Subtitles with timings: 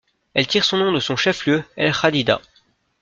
[0.33, 2.41] Elle tire son nom de son chef-lieu, El Jadida.